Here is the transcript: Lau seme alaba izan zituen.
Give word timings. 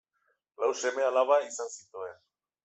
Lau 0.63 0.69
seme 0.79 1.05
alaba 1.09 1.39
izan 1.51 1.71
zituen. 1.75 2.17